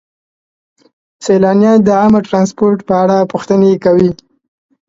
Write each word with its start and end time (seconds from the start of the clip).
سیلانیان 1.25 1.79
د 1.83 1.89
عامه 1.99 2.19
ترانسپورت 2.27 2.79
په 2.87 2.93
اړه 3.03 3.17
پوښتنې 3.31 3.71
کوي. 3.83 4.09